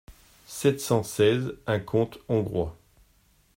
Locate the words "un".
1.67-1.77